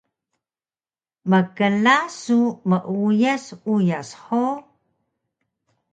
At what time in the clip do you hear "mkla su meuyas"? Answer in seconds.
1.31-3.45